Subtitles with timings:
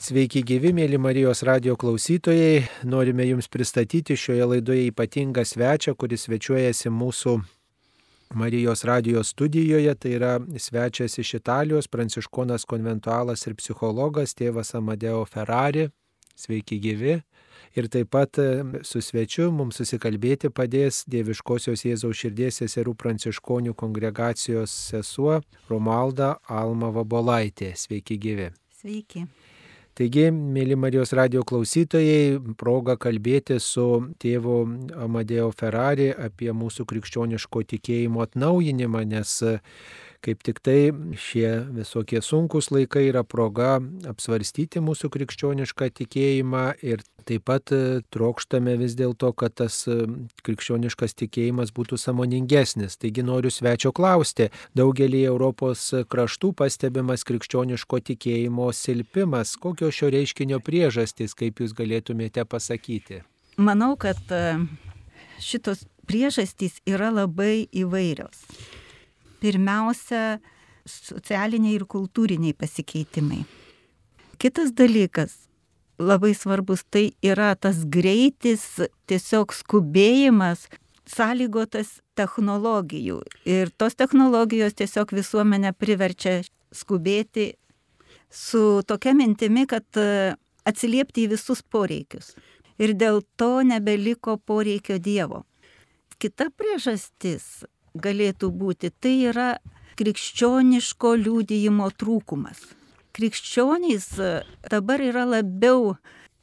[0.00, 2.62] Sveiki gyvi, mėly Marijos radio klausytojai.
[2.88, 7.34] Norime Jums pristatyti šioje laidoje ypatingą svečią, kuris svečiuojasi mūsų
[8.40, 9.92] Marijos radio studijoje.
[10.00, 15.90] Tai yra svečias iš Italijos, pranciškonas konventualas ir psichologas, tėvas Amadeo Ferrari.
[16.32, 17.18] Sveiki gyvi.
[17.76, 18.40] Ir taip pat
[18.88, 27.74] su svečiu mums susikalbėti padės Dieviškosios Jėzaus širdies seserų pranciškonių kongregacijos sesuo Romalda Alma Vabolaitė.
[27.76, 28.48] Sveiki gyvi.
[28.80, 29.28] Sveiki.
[30.00, 33.82] Taigi, mėly Marijos radio klausytojai, proga kalbėti su
[34.22, 34.54] tėvu
[35.04, 39.34] Amadeo Ferrari apie mūsų krikščioniško tikėjimo atnaujinimą, nes
[40.24, 43.78] kaip tik tai šie visokie sunkus laikai yra proga
[44.10, 47.72] apsvarstyti mūsų krikščionišką tikėjimą ir taip pat
[48.12, 49.82] trokštame vis dėlto, kad tas
[50.46, 52.98] krikščioniškas tikėjimas būtų samoningesnis.
[53.00, 59.54] Taigi noriu svečio klausti, daugelį Europos kraštų pastebimas krikščioniško tikėjimo silpimas.
[59.60, 63.22] Kokios šio reiškinio priežastys, kaip jūs galėtumėte pasakyti?
[63.60, 64.20] Manau, kad
[65.40, 68.46] šitos priežastys yra labai įvairios
[69.40, 70.40] pirmiausia
[70.88, 73.42] socialiniai ir kultūriniai pasikeitimai.
[74.40, 75.34] Kitas dalykas,
[76.00, 78.64] labai svarbus, tai yra tas greitis,
[79.10, 80.64] tiesiog skubėjimas,
[81.10, 83.20] sąlygotas technologijų.
[83.48, 86.40] Ir tos technologijos tiesiog visuomenę priverčia
[86.72, 87.52] skubėti
[88.30, 89.84] su tokia mintimi, kad
[90.64, 92.34] atsiliepti į visus poreikius.
[92.80, 95.44] Ir dėl to nebeliko poreikio Dievo.
[96.20, 99.50] Kita priežastis galėtų būti, tai yra
[100.00, 102.62] krikščioniško liūdėjimo trūkumas.
[103.16, 104.08] Krikščionys
[104.70, 105.96] dabar yra labiau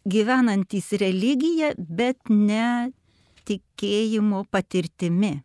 [0.08, 2.92] gyvenantys religiją, bet ne
[3.48, 5.40] tikėjimo patirtimi.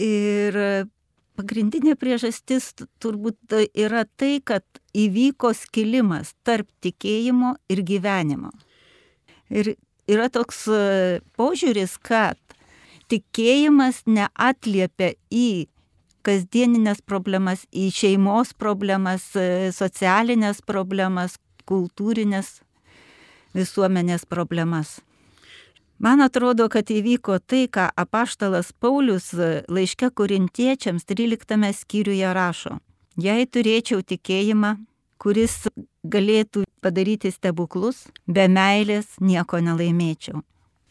[0.00, 0.56] Ir
[1.38, 4.64] pagrindinė priežastis turbūt yra tai, kad
[4.96, 8.50] įvyko skilimas tarp tikėjimo ir gyvenimo.
[9.52, 9.74] Ir
[10.10, 10.64] yra toks
[11.38, 12.40] požiūris, kad
[13.10, 15.66] tikėjimas neatliepia į
[16.24, 19.26] kasdieninės problemas, į šeimos problemas,
[19.76, 21.36] socialinės problemas,
[21.68, 22.60] kultūrinės
[23.54, 25.00] visuomenės problemas.
[25.98, 29.30] Man atrodo, kad įvyko tai, ką apaštalas Paulius
[29.70, 32.80] laiške korintiečiams 13 skyriuje rašo.
[33.16, 34.74] Jei turėčiau tikėjimą,
[35.22, 35.68] kuris
[36.02, 40.42] galėtų padaryti stebuklus, be meilės nieko nelaimėčiau.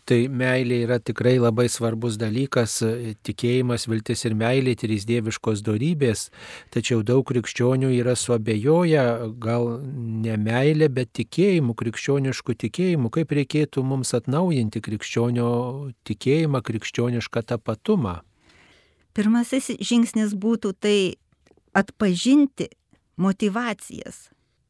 [0.03, 2.81] Tai meilė yra tikrai labai svarbus dalykas,
[3.24, 6.25] tikėjimas, viltis ir meilė, trys dieviškos darybės,
[6.75, 9.06] tačiau daug krikščionių yra suabejoja,
[9.40, 15.50] gal ne meilė, bet tikėjimu, krikščionišku tikėjimu, kaip reikėtų mums atnaujinti krikščionio
[16.03, 18.20] tikėjimą, krikščionišką tapatumą.
[19.16, 20.97] Pirmasis žingsnis būtų tai
[21.72, 22.74] atpažinti
[23.16, 24.25] motivacijas,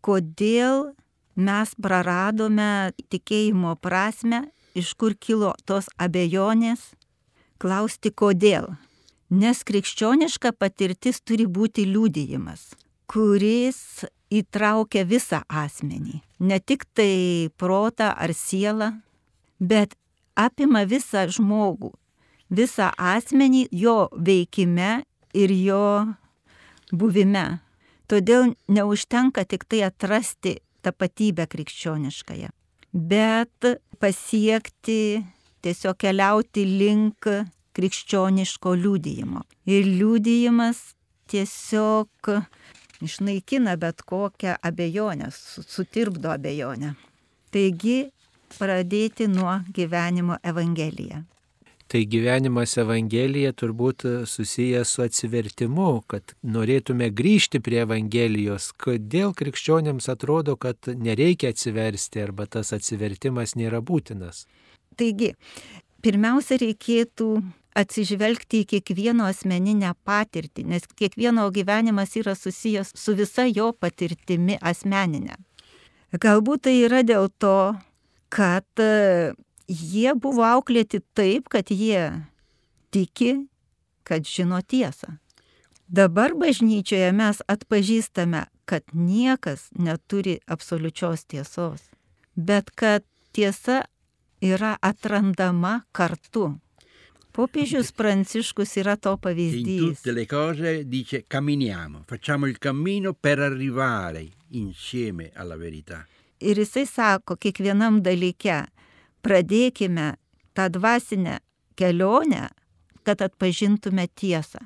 [0.06, 0.92] kodėl
[1.34, 6.94] mes praradome tikėjimo prasme iš kur kilo tos abejonės,
[7.62, 8.74] klausti kodėl.
[9.34, 12.74] Nes krikščioniška patirtis turi būti liūdėjimas,
[13.10, 16.22] kuris įtraukia visą asmenį.
[16.44, 18.92] Ne tik tai protą ar sielą,
[19.60, 19.96] bet
[20.36, 21.94] apima visą žmogų,
[22.50, 25.86] visą asmenį jo veikime ir jo
[26.92, 27.62] buvime.
[28.12, 32.52] Todėl neužtenka tik tai atrasti tapatybę krikščioniškąją
[32.94, 33.66] bet
[34.04, 35.24] pasiekti,
[35.64, 37.30] tiesiog keliauti link
[37.78, 39.44] krikščioniško liūdėjimo.
[39.72, 40.82] Ir liūdėjimas
[41.32, 42.34] tiesiog
[43.04, 46.94] išnaikina bet kokią abejonę, sutirpdo abejonę.
[47.54, 48.10] Taigi
[48.58, 51.24] pradėti nuo gyvenimo Evangeliją.
[51.94, 58.72] Tai gyvenimas Evangelija turbūt susijęs su atsivertimu, kad norėtume grįžti prie Evangelijos.
[58.82, 64.48] Kodėl krikščionėms atrodo, kad nereikia atsiversti arba tas atsivertimas nėra būtinas?
[64.98, 65.36] Taigi,
[66.02, 67.30] pirmiausia, reikėtų
[67.78, 75.38] atsižvelgti į kiekvieno asmeninę patirtį, nes kiekvieno gyvenimas yra susijęs su visa jo patirtimi asmeninė.
[76.18, 77.58] Galbūt tai yra dėl to,
[78.34, 78.86] kad
[79.74, 82.24] jie buvo auklėti taip, kad jie
[82.94, 83.48] tiki,
[84.04, 85.18] kad žino tiesą.
[85.88, 91.84] Dabar bažnyčioje mes atpažįstame, kad niekas neturi absoliučios tiesos,
[92.36, 93.04] bet kad
[93.36, 93.84] tiesa
[94.42, 96.54] yra atrandama kartu.
[97.34, 99.82] Popiežius Pranciškus yra to pavyzdys.
[99.82, 106.06] In tutte le cose dice camminiamo, facciamo il cammino per arrivare insieme alla verità.
[106.44, 108.60] Ir jisai sako kiekvienam dalyke,
[109.24, 110.14] pradėkime
[110.54, 111.40] tą dvasinę
[111.80, 112.50] kelionę,
[113.04, 114.62] kad atpažintume tiesą.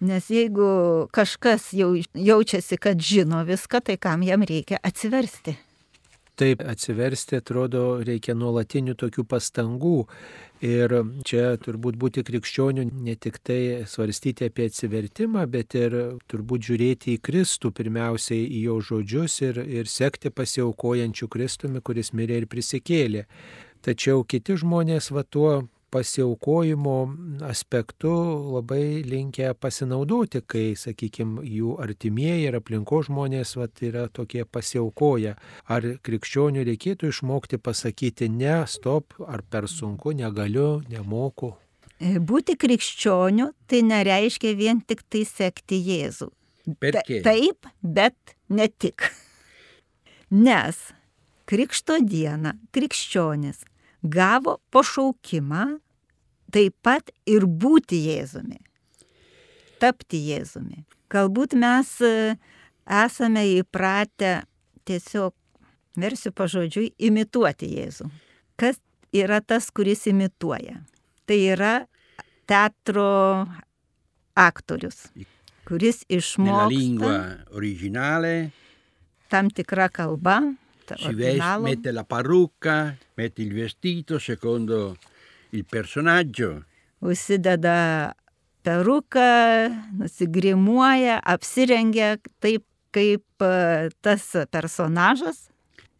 [0.00, 5.56] Nes jeigu kažkas jau jaučiasi, kad žino viską, tai kam jam reikia atsiversti.
[6.38, 10.04] Taip, atsiversti atrodo reikia nuolatinių tokių pastangų.
[10.62, 10.92] Ir
[11.26, 15.96] čia turbūt būti krikščionių ne tik tai svarstyti apie atsivertimą, bet ir
[16.30, 22.44] turbūt žiūrėti į Kristų, pirmiausiai į jo žodžius ir, ir sekti pasiaukojančių Kristumi, kuris mirė
[22.44, 23.26] ir prisikėlė.
[23.84, 25.52] Tačiau kiti žmonės va tuo
[25.90, 27.16] pasiaukojimo
[27.48, 28.10] aspektu
[28.54, 35.36] labai linkę pasinaudoti, kai, sakykime, jų artimieji ir aplinko žmonės vat, yra tokie pasiaukoję.
[35.72, 41.54] Ar krikščionių reikėtų išmokti pasakyti ne, stop, ar per sunku, negaliu, nemoku?
[41.98, 46.30] E, būti krikščioniu tai nereiškia vien tik tai sekti Jėzų.
[47.24, 49.08] Taip, bet ne tik.
[50.28, 50.76] Nes
[51.48, 53.62] Krikšto dieną krikščionis
[54.02, 55.64] gavo pašaukimą
[56.52, 58.58] taip pat ir būti Jėzumi,
[59.80, 60.84] tapti Jėzumi.
[61.12, 62.36] Galbūt mes e,
[62.84, 64.42] esame įpratę
[64.88, 65.32] tiesiog,
[65.98, 68.08] versiu pažodžiui, imituoti Jėzų.
[68.60, 68.80] Kas
[69.16, 70.82] yra tas, kuris imituoja?
[71.28, 71.74] Tai yra
[72.48, 73.08] teatro
[74.38, 75.08] aktorius,
[75.68, 77.12] kuris išmoksta
[79.28, 80.38] tam tikrą kalbą.
[80.96, 84.96] Si veste, mette la parrucca, mette il vestito secondo
[85.50, 86.64] il personaggio,
[87.00, 88.14] užsideda
[88.62, 89.68] peruką,
[89.98, 93.44] nusigrimuoja, apsirengia taip, kaip
[94.02, 95.48] tas personažas,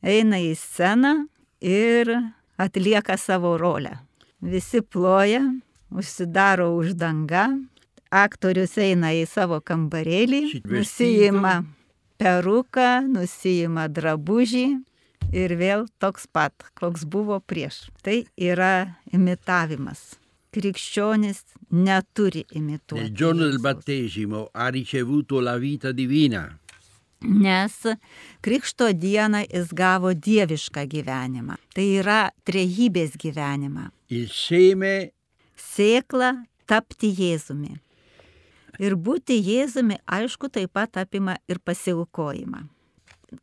[0.02, 1.14] eina į sceną
[1.60, 2.10] ir
[2.58, 3.98] atlieka savo rolę.
[4.40, 5.42] Visi ploja,
[5.90, 7.48] užsidaro uždanga,
[8.10, 11.60] aktorius eina į savo kambarėlį, nusijima
[12.18, 14.66] peruką, nusijima drabužį
[15.32, 17.88] ir vėl toks pat, koks buvo prieš.
[18.02, 20.16] Tai yra imitavimas.
[20.52, 23.02] Krikščionis neturi imituoti.
[23.02, 26.58] nel giorno del battesimo ha ricevuto la vita divina.
[27.20, 27.82] Nes
[28.40, 31.56] Krikšto dieną jis gavo dievišką gyvenimą.
[31.74, 33.90] Tai yra trejybės gyvenimą.
[34.08, 35.10] Il seme
[35.58, 37.74] Sėkla tapti Jėzumi.
[38.78, 42.60] Ir būti Jėzumi, aišku, taip pat apima ir pasiaukojimą.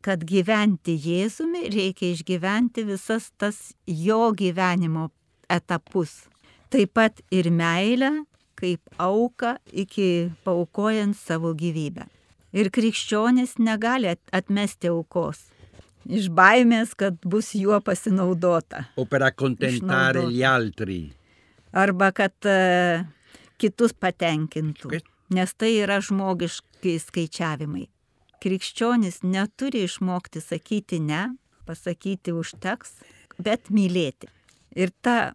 [0.02, 5.10] Kad gyventi Jėzumi, reikia išgyventi visas tas jo gyvenimo
[5.52, 6.24] etapus.
[6.72, 8.24] Taip pat ir meilę,
[8.58, 12.08] kaip auka iki paukojant savo gyvybę.
[12.56, 15.44] Ir krikščionis negali at- atmesti aukos.
[16.08, 18.86] Iš baimės, kad bus juo pasinaudota.
[18.96, 19.20] o per
[20.16, 20.30] Išnaudoto.
[20.30, 21.12] gli altri.
[21.72, 23.04] arba kad e,
[23.58, 25.04] kitus patenkintų, Kaip?
[25.30, 27.86] Nes tai yra žmogiškai skaičiavimai.
[28.42, 31.36] Krikščionis neturi išmokti sakyti ne,
[31.66, 32.98] pasakyti užteks,
[33.42, 34.28] bet mylėti.
[34.76, 35.32] Ir ta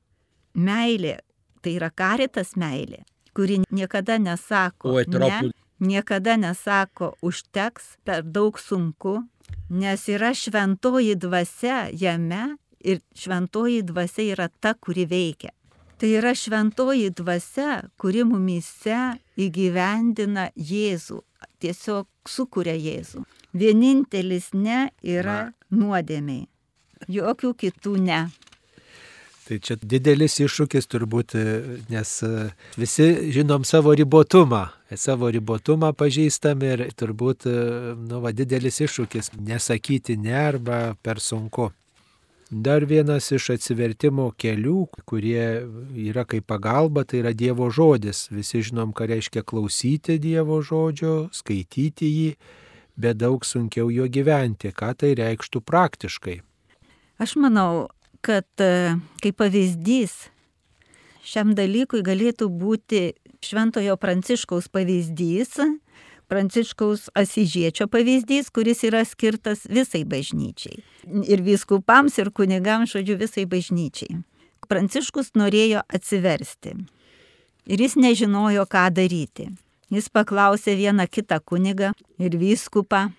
[0.55, 1.17] meilė,
[1.61, 3.01] tai yra karitas meilė,
[3.35, 9.27] kuri niekada nesako, O è troppo- ne, niekada nesako užteks, per daug sunku,
[9.69, 15.51] nes yra šventoji dvasia jame ir šventoji dvasia yra ta, kuri veikia.
[16.01, 21.19] Tai yra šventoji dvasia, kuri mumise įgyvendina Jėzų,
[21.61, 23.21] tiesiog sukuria Jėzų.
[23.53, 26.47] Vienintelis ne yra nuodėmiai.
[27.05, 28.21] Jokių kitų ne.
[29.45, 32.47] Tai čia didelis iššūkis turbūt, e, nes e,
[32.81, 34.63] visi žinom savo ribotumą,
[34.97, 41.69] savo ribotumą pažįstam ir turbūt, e, nu, va, didelis iššūkis nesakyti ne arba per sunku.
[42.51, 45.43] Dar vienas iš atsivertimo kelių, kurie
[46.03, 48.25] yra kaip pagalba, tai yra Dievo žodis.
[48.27, 52.33] Visi žinom, ką reiškia klausyti Dievo žodžio, skaityti jį,
[52.99, 54.73] bet daug sunkiau jo gyventi.
[54.75, 56.35] Ką tai reikštų praktiškai?
[57.23, 57.87] Aš manau,
[58.19, 60.17] kad e, kaip pavyzdys
[61.23, 63.13] šiam dalykui galėtų būti
[63.47, 65.55] Šventojo Pranciškaus pavyzdys,
[66.31, 70.77] Pranciškaus Asižiečio pavyzdys, kuris yra skirtas visai bažnyčiai.
[71.27, 74.21] Ir viskupams, ir kunigams, žodžiu, visai bažnyčiai.
[74.71, 76.77] Pranciškus norėjo atsiversti.
[77.67, 79.49] Ir jis nežinojo, ką daryti.
[79.91, 83.09] Jis paklausė vieną kitą kunigą ir vyskupą.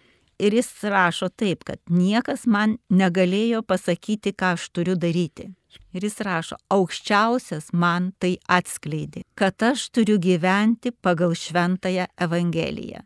[0.42, 5.52] Ir jis rašo taip, kad niekas man negalėjo pasakyti, ką aš turiu daryti.
[5.94, 13.04] Ir jis rašo, aukščiausias man tai atskleidė, kad aš turiu gyventi pagal šventąją Evangeliją.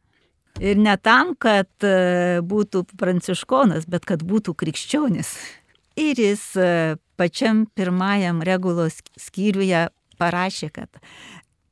[0.65, 5.35] Ir ne tam, kad e, būtų pranciškonas, bet kad būtų krikščionis.
[6.01, 11.03] Ir jis e, pačiam pirmajam regulos skyriuje parašė, kad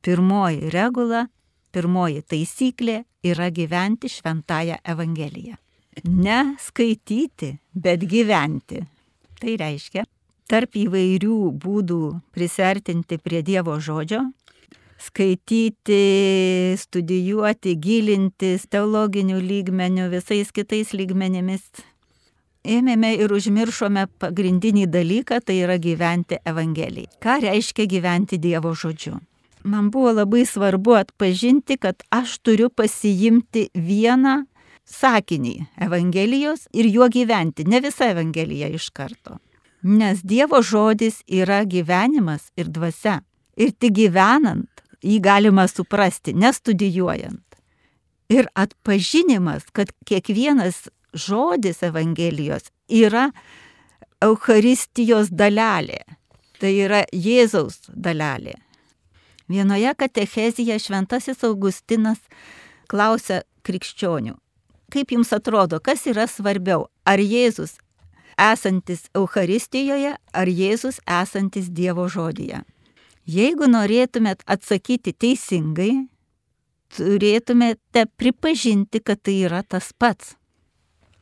[0.05, 1.25] pirmoji regula,
[1.75, 5.59] pirmoji taisyklė yra gyventi šventąją Evangeliją.
[6.07, 8.81] Ne skaityti, bet gyventi.
[9.39, 10.03] Tai reiškia,
[10.51, 12.01] tarp įvairių būdų
[12.35, 14.21] prisertinti prie Dievo žodžio,
[15.01, 21.67] skaityti, studijuoti, gilintis teologinių lygmenių, visais kitais lygmenimis,
[22.65, 27.11] ėmėme ir užmiršome pagrindinį dalyką, tai yra gyventi Evangeliją.
[27.23, 29.19] Ką reiškia gyventi Dievo žodžiu?
[29.65, 34.43] Man buvo labai svarbu atpažinti, kad aš turiu pasiimti vieną
[34.85, 39.39] sakinį Evangelijos ir juo gyventi, ne visą Evangeliją iš karto.
[39.81, 43.23] Nes Dievo žodis yra gyvenimas ir dvasia.
[43.57, 47.57] Ir tik gyvenant jį galima suprasti, nestudijuojant.
[48.29, 53.31] Ir atpažinimas, kad kiekvienas žodis Evangelijos yra
[54.21, 56.03] Eucharistijos dalelė.
[56.61, 58.59] Tai yra Jėzaus dalelė.
[59.47, 62.21] Vienoje katechezija šventasis Augustinas
[62.89, 64.33] klausia krikščionių,
[64.93, 67.77] kaip jums atrodo, kas yra svarbiau, ar Jėzus
[68.41, 72.63] esantis Eucharistijoje, ar Jėzus esantis Dievo žodyje.
[73.25, 76.05] Jeigu norėtumėt atsakyti teisingai,
[76.93, 80.35] turėtumėte pripažinti, kad tai yra tas pats.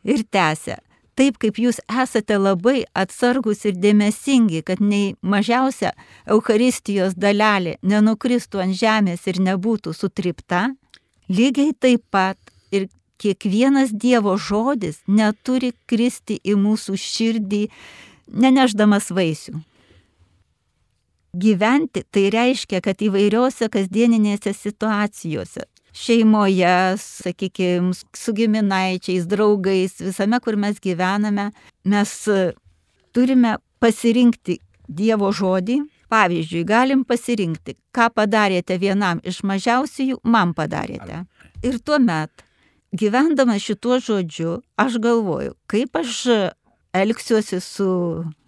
[0.03, 0.81] Ir tęsia,
[1.15, 5.93] taip kaip jūs esate labai atsargus ir dėmesingi, kad nei mažiausia
[6.25, 10.69] Eucharistijos dalelė nenukristų ant žemės ir nebūtų sutripta,
[11.29, 12.39] lygiai taip pat
[12.71, 12.89] ir
[13.21, 17.67] kiekvienas Dievo žodis neturi kristi į mūsų širdį,
[18.33, 19.59] neneždamas vaisių.
[21.33, 30.79] Gyventi tai reiškia, kad įvairiose kasdieninėse situacijose, šeimoje, sakykime, su giminaičiais, draugais, visame, kur mes
[30.81, 31.51] gyvename,
[31.85, 32.13] mes
[33.13, 34.59] turime pasirinkti
[34.93, 35.79] Dievo žodį.
[36.13, 41.23] Pavyzdžiui, galim pasirinkti, ką padarėte vienam iš mažiausiųjų, man padarėte.
[41.65, 42.43] Ir tuomet,
[42.93, 46.19] gyvendama šituo žodžiu, aš galvoju, kaip aš
[46.93, 47.89] elgsiuosi su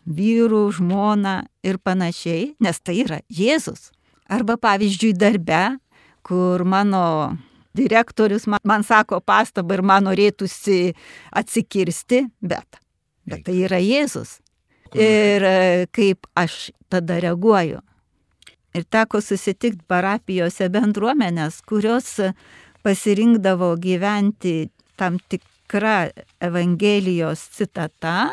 [0.06, 3.90] vyru, žmona ir panašiai, nes tai yra Jėzus.
[4.30, 5.80] Arba pavyzdžiui darbe,
[6.26, 7.36] kur mano
[7.76, 10.96] direktorius man, man sako pastabą ir man norėtųsi
[11.36, 12.80] atsikirsti, bet,
[13.28, 14.40] bet tai yra Jėzus.
[14.96, 17.82] Ir e, kaip aš tada reaguoju.
[18.76, 22.14] Ir teko susitikti parapijose bendruomenės, kurios
[22.86, 28.30] pasirinkdavo gyventi tam tik tikra Evangelijos citata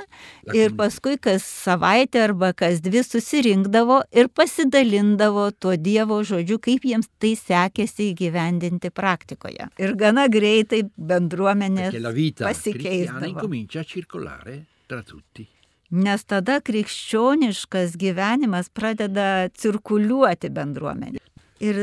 [0.55, 7.09] ir paskui kas savaitę arba kas dvi susirinkdavo ir pasidalindavo tuo Dievo žodžiu, kaip jiems
[7.19, 9.69] tai sekėsi įgyvendinti praktikoje.
[9.79, 11.91] Ir gana greitai bendruomenė
[12.39, 13.49] pasikeisdavo.
[15.93, 21.21] Nes tada krikščioniškas gyvenimas pradeda cirkuliuoti bendruomenė.
[21.63, 21.77] Ir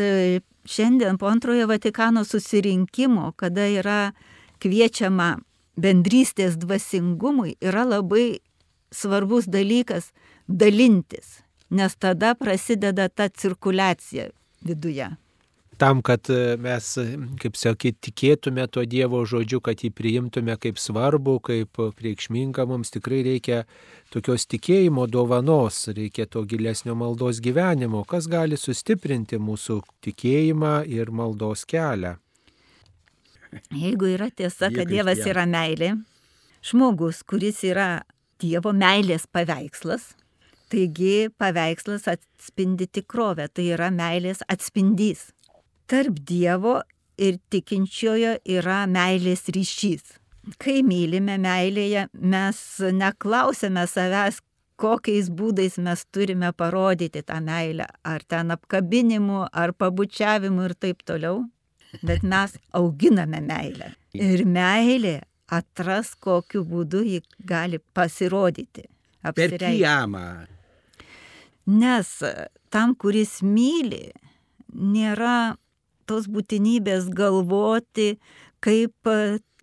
[0.65, 4.11] šiandien po antrojo Vatikano susirinkimo, kada yra
[4.59, 5.37] kviečiama
[5.79, 8.39] bendrystės dvasingumui, yra labai
[8.91, 10.11] svarbus dalykas
[10.47, 11.39] dalintis,
[11.69, 14.29] nes tada prasideda ta cirkuliacija
[14.65, 15.09] viduje.
[15.79, 16.87] Tam, kad e, mes,
[17.39, 23.21] kaip sakyt, tikėtume tuo Dievo žodžiu, kad jį priimtume kaip svarbu, kaip reikšminga, mums tikrai
[23.23, 23.61] reikia
[24.11, 31.63] tokios tikėjimo dovanos, reikia to gilesnio maldos gyvenimo, kas gali sustiprinti mūsų tikėjimą ir maldos
[31.69, 32.17] kelią.
[33.83, 35.93] Jeigu yra tiesa, kad Dievas yra meilė,
[36.65, 38.03] žmogus, kuris yra
[38.39, 40.13] Dievo meilės paveikslas,
[40.71, 45.29] taigi paveikslas atspindi tikrovę, tai yra meilės atspindys.
[45.89, 46.79] Tarp Dievo
[47.19, 50.15] ir tikinčiojo yra meilės ryšys.
[50.61, 52.59] Kai mylime meilėje, mes
[52.95, 54.39] neklausėme savęs,
[54.79, 61.43] kokiais būdais mes turime parodyti tą meilę, ar ten apkabinimu, ar pabučiavimu ir taip toliau
[62.01, 63.93] bet mes auginame meilę.
[64.13, 65.19] Ir meilė
[65.49, 68.85] atras, kokiu būdu ji gali pasirodyti.
[71.69, 72.11] Nes
[72.73, 74.09] tam, kuris myli,
[74.73, 75.57] nėra
[76.09, 78.15] tos būtinybės galvoti,
[78.63, 79.11] kaip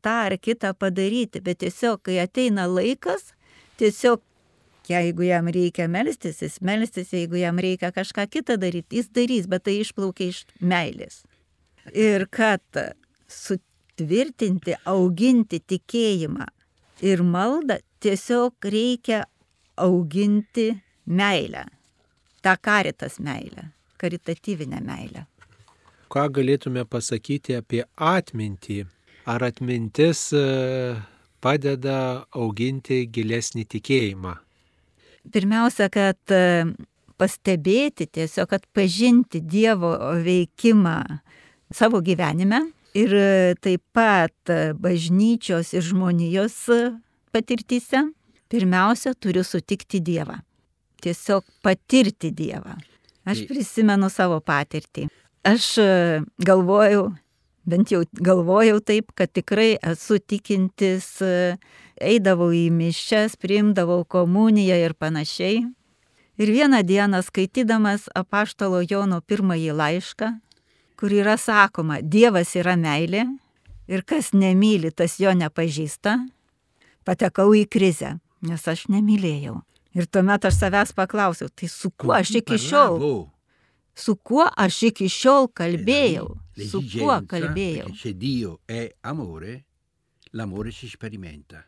[0.07, 3.33] tą ar kitą padaryti, bet tiesiog, kai ateina laikas,
[3.81, 4.23] tiesiog
[4.87, 9.67] jeigu jam reikia melstis, jis melstis, jeigu jam reikia kažką kitą daryti, jis darys, bet
[9.67, 11.25] tai išplaukia iš meilės.
[11.95, 12.63] Ir kad
[13.31, 16.47] sutvirtinti, auginti tikėjimą
[17.07, 19.25] ir maldą, tiesiog reikia
[19.77, 20.71] auginti
[21.07, 21.65] meilę.
[22.43, 25.27] Ta karitas meilę, karitatyvinę meilę.
[26.09, 28.85] Ką galėtume pasakyti apie atmintį?
[29.27, 30.43] Ar atmintis e,
[31.43, 34.37] padeda auginti gilesnį tikėjimą?
[35.35, 36.69] Pirmiausia, kad e,
[37.19, 39.91] pastebėti, tiesiog atpažinti Dievo
[40.23, 41.01] veikimą
[41.75, 42.61] savo gyvenime
[42.97, 46.81] ir e, taip pat e, bažnyčios ir žmonijos e,
[47.35, 48.07] patirtyse,
[48.49, 50.41] pirmiausia, turiu sutikti Dievą.
[51.03, 52.79] Tiesiog patirti Dievą.
[53.27, 55.09] Aš prisimenu savo patirtį.
[55.47, 55.77] Aš
[56.47, 57.09] galvojau,
[57.67, 61.19] bent jau galvojau taip, kad tikrai esu tikintis
[61.99, 65.65] eidavau į mišes, priimdavau komuniją ir panašiai.
[66.39, 70.33] Ir vieną dieną skaitydamas apaštalo Jono pirmąjį laišką,
[70.97, 73.27] kur yra sakoma, Dievas yra meilė
[73.89, 76.17] ir kas nemyli, tas jo nepažįsta,
[77.07, 79.61] patekau į krizę, nes aš nemylėjau.
[79.97, 82.99] Ir tuomet aš savęs paklausiau, tai su kuo aš iki šiol,
[83.97, 86.35] su kuo aš iki šiol kalbėjau,
[86.69, 87.89] su kuo kalbėjau.
[90.37, 91.65] L'amore si sperimenta.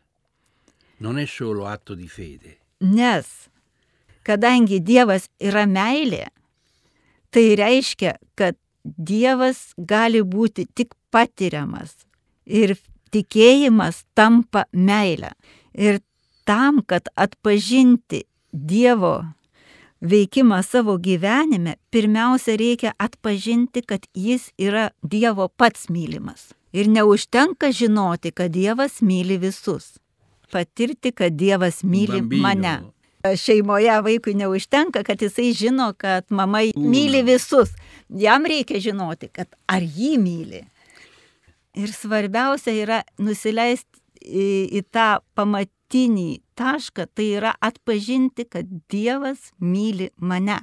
[0.97, 2.59] Non è solo atto di fede.
[2.77, 3.49] Nes
[4.21, 6.27] kadangi Dievas yra meilė,
[7.33, 8.57] tai reiškia, kad
[8.97, 11.95] Dievas gali būti tik patiriamas
[12.45, 12.77] ir
[13.13, 15.33] tikėjimas tampa meilė.
[15.73, 15.99] Ir
[16.45, 19.21] tam, kad atpažinti Dievo
[20.01, 26.53] veikimą savo gyvenime, pirmiausia reikia atpažinti, kad jis yra Dievo pats mylimas.
[26.73, 29.97] Ir neužtenka žinoti, kad Dievas myli visus.
[30.51, 32.41] Patirti, kad Dievas myli Bambino.
[32.41, 32.79] mane.
[33.37, 37.69] Šeimoje vaikui neužtenka, kad jisai žino, kad mama myli visus.
[38.09, 40.63] Jam reikia žinoti, kad ar jį myli.
[41.77, 44.47] Ir svarbiausia yra nusileisti į,
[44.79, 50.57] į tą pamatinį tašką, tai yra atpažinti, kad Dievas myli mane.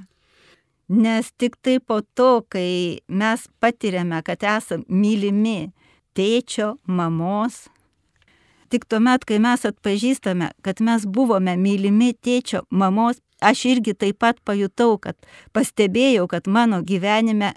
[0.89, 5.73] Nes tik tai po to, kai mes patiriame, kad esame mylimi
[6.15, 7.67] tėčio, mamos,
[8.71, 14.41] tik tuomet, kai mes atpažįstame, kad mes buvome mylimi tėčio, mamos, aš irgi taip pat
[14.45, 15.17] pajutau, kad
[15.57, 17.55] pastebėjau, kad mano gyvenime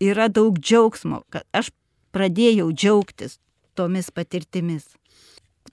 [0.00, 1.70] yra daug džiaugsmo, kad aš
[2.14, 3.38] pradėjau džiaugtis
[3.78, 4.88] tomis patirtimis.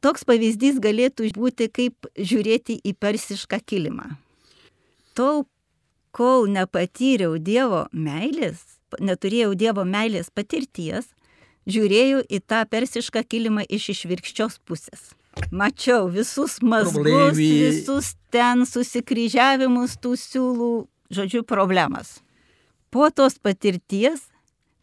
[0.04, 4.12] Toks pavyzdys galėtų būti kaip žiūrėti į persišką kilimą.
[5.16, 5.46] Tol,
[6.12, 8.60] kol nepatyriau Dievo meilės,
[9.00, 11.08] neturėjau Dievo meilės patirties,
[11.66, 15.14] žiūrėjau į tą persišką kilimą iš išvirkščios pusės.
[15.52, 20.72] Mačiau visus mazgus, visus ten susikryžiavimus tų siūlų,
[21.14, 22.20] žodžiu, problemas.
[22.92, 24.30] Po tos patirties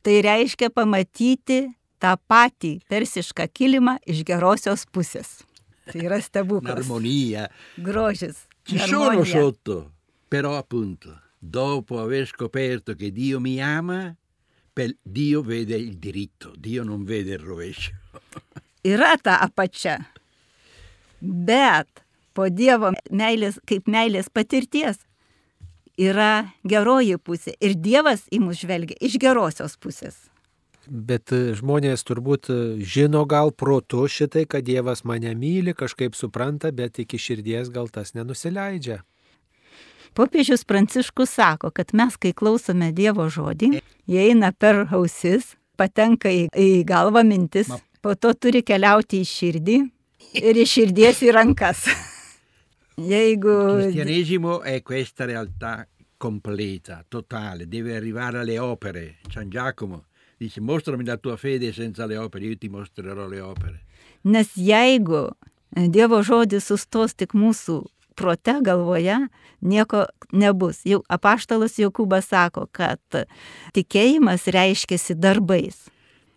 [0.04, 1.64] tai reiškia pamatyti
[2.02, 5.40] tą patį persišką kilimą iš gerosios pusės.
[5.88, 6.82] Tai yra stebuklas.
[6.82, 7.48] Un'armonia.
[7.76, 8.46] Grožis.
[8.64, 9.40] Ci sono harmonija.
[9.40, 9.92] sotto,
[10.28, 14.14] però appunto, dopo aver scoperto che Dio mi ama,
[15.02, 17.92] Dio vede il diritto, Dio non vede il rovescio.
[18.82, 20.11] Yra ta apačia.
[21.22, 22.02] Bet
[22.34, 24.98] po Dievo meilės, kaip meilės patirties
[26.00, 27.54] yra geroji pusė.
[27.60, 30.16] Ir Dievas į mus žvelgia iš gerosios pusės.
[30.88, 36.72] Bet e, žmonės turbūt e, žino gal protu šitai, kad Dievas mane myli, kažkaip supranta,
[36.74, 39.02] bet iki širdies gal tas nenusileidžia.
[40.18, 43.78] Popiežius Pranciškus sako, kad mes, kai klausome Dievo žodį,
[44.10, 47.70] jie eina per ausis, patenka į, į galvą mintis,
[48.02, 49.78] po to turi keliauti į širdį
[50.38, 51.86] ir iš širdies į rankas.
[53.12, 59.16] Jeigu cristianesimo è questa realtà completa, totale, deve arrivare alle opere.
[59.30, 60.04] San Giacomo
[60.36, 63.84] dice mostrami la tua fede senza le opere, io ti mostrerò le opere.
[64.22, 65.30] Nes jeigu
[65.72, 67.78] Dievo žodis sustos tik mūsų
[68.12, 69.16] prote galvoje,
[69.64, 70.04] nieko
[70.36, 70.82] nebus.
[70.84, 73.00] Jau apaštalas Jokūbas sako, kad
[73.72, 75.86] tikėjimas reiškiasi darbais.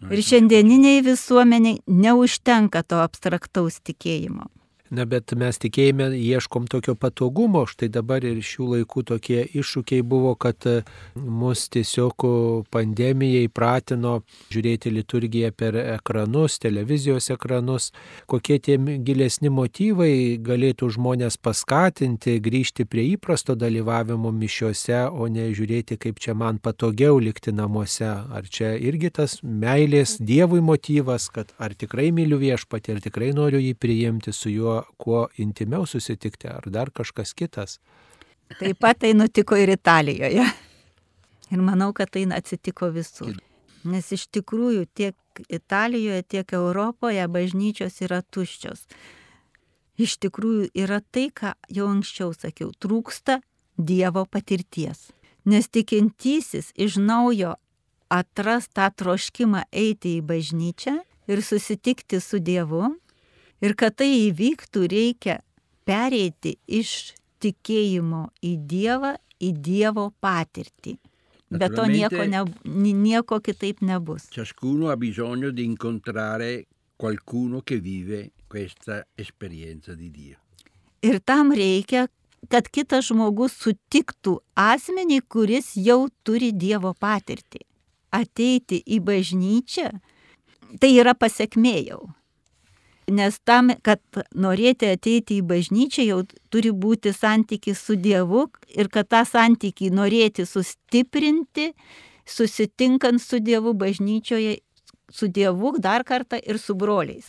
[0.06, 4.50] Ir šiandieniniai visuomeniai neužtenka to abstraktaus tikėjimo.
[4.94, 10.36] Na, bet mes tikėjime ieškom tokio patogumo, štai dabar ir šių laikų tokie iššūkiai buvo,
[10.38, 10.76] kad e,
[11.18, 12.22] mus tiesiog
[12.70, 14.20] pandemija įpratino
[14.54, 17.88] žiūrėti liturgiją per ekranus, televizijos ekranus,
[18.30, 25.98] kokie tie gilesni motyvai galėtų žmonės paskatinti grįžti prie įprasto dalyvavimo mišiuose, o ne žiūrėti,
[25.98, 28.06] kaip čia man patogiau likti namuose.
[28.06, 33.66] Ar čia irgi tas meilės Dievui motyvas, kad ar tikrai myliu viešpatį, ar tikrai noriu
[33.66, 37.80] jį priimti su juo kuo intimiau susitikti, ar dar kažkas kitas.
[38.60, 40.46] Taip pat tai nutiko ir Italijoje.
[41.52, 43.36] Ir manau, kad tai atsitiko visur.
[43.86, 45.16] Nes iš tikrųjų tiek
[45.50, 48.88] Italijoje, tiek Europoje bažnyčios yra tuščios.
[50.02, 53.40] Iš tikrųjų yra tai, ką jau anksčiau sakiau, trūksta
[53.78, 55.12] Dievo patirties.
[55.46, 57.54] Nes tikintysis iš naujo
[58.10, 60.96] atras tą troškimą eiti į bažnyčią
[61.28, 62.96] ir susitikti su Dievu.
[63.66, 65.40] Ir kad tai įvyktų, reikia
[65.88, 70.96] pereiti iš tikėjimo į Dievą į Dievo patirtį.
[71.56, 74.30] Bet to nieko, ne, ni- nieko kitaip nebus.
[74.34, 76.66] Ciascuno ha bisogno di incontrare
[76.98, 80.38] qualcuno che vive questa esperienza di Dio.
[81.02, 82.08] Ir tam reikia,
[82.50, 87.62] kad kitas žmogus sutiktų asmenį, kuris jau turi Dievo patirtį.
[88.12, 89.90] Ateiti į bažnyčią,
[90.80, 92.02] tai yra pasiekmė jau.
[93.06, 94.02] Nes tam, kad
[94.34, 100.46] norėti ateiti į bažnyčią, jau turi būti santykis su Dievu ir kad tą santykį norėti
[100.50, 101.70] sustiprinti,
[102.26, 104.58] susitinkant su Dievu bažnyčioje,
[105.14, 107.28] su Dievu dar kartą ir su broliais.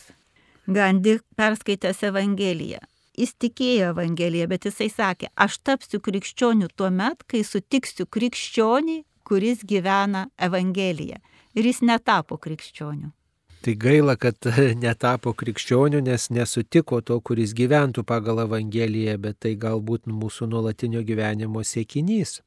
[0.67, 2.81] Gandhi perskaitęs Evangeliją.
[3.17, 9.63] Jis tikėjo Evangeliją, bet jisai sakė, aš tapsiu krikščioniu tuo met, kai sutiksiu krikščionį, kuris
[9.65, 11.21] gyvena Evangeliją.
[11.57, 13.13] Ir jis netapo krikščioniu.
[13.61, 14.37] Tai gaila, kad
[14.85, 21.63] netapo krikščioniu, nes nesutiko to, kuris gyventų pagal Evangeliją, bet tai galbūt mūsų nuolatinio gyvenimo
[21.65, 22.41] siekinys.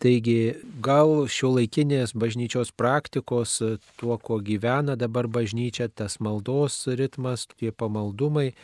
[0.00, 3.58] Taigi gal šio laikinės bažnyčios praktikos,
[4.00, 8.54] tuo, kuo gyvena dabar bažnyčia, tas maldos ritmas, tie pamaldumai,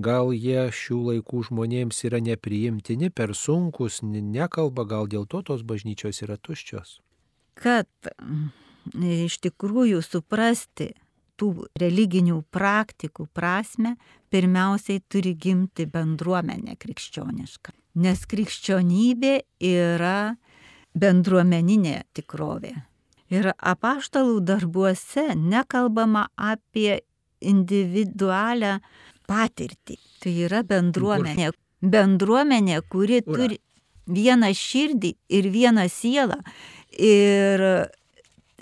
[0.00, 6.22] gal jie šių laikų žmonėms yra nepriimtini, per sunkus, nekalba, gal dėl to tos bažnyčios
[6.24, 6.96] yra tuščios.
[7.60, 7.88] Kad
[8.96, 10.94] iš tikrųjų suprasti
[11.40, 13.96] tų religinių praktikų prasme,
[14.30, 17.72] pirmiausiai turi gimti bendruomenė krikščioniška.
[18.00, 19.34] Nes krikščionybė
[19.66, 20.36] yra
[20.94, 22.74] bendruomeninė tikrovė.
[23.30, 27.00] Ir apaštalų darbuose nekalbama apie
[27.40, 28.78] individualią
[29.30, 29.96] patirtį.
[30.20, 31.52] Tai yra bendruomenė.
[31.80, 33.36] Bendruomenė, kuri Ura.
[33.38, 33.60] turi
[34.10, 36.40] vieną širdį ir vieną sielą.
[36.98, 37.62] Ir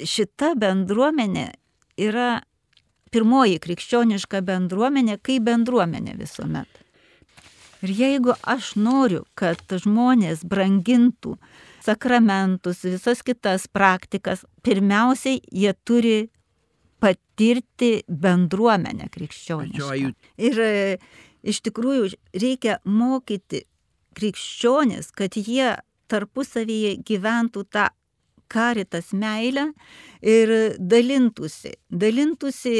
[0.05, 1.49] šita bendruomenė
[1.99, 2.29] yra
[3.12, 6.85] pirmoji krikščioniška bendruomenė, kaip bendruomenė visuomet.
[7.87, 11.37] Ir jeigu aš noriu, kad žmonės brangintų
[11.87, 16.16] sakramentus, visas kitas praktikas, pirmiausiai jie turi
[16.99, 20.12] patirti bendruomenę krikščionišką.
[20.42, 20.73] Ir e,
[21.47, 23.62] iš tikrųjų reikia mokyti
[24.18, 25.77] krikščionis, kad jie
[26.11, 27.87] tarpusavyje gyventų tą
[28.48, 29.68] karitas meilę
[30.22, 31.74] ir dalintųsi.
[31.90, 32.74] Dalintųsi,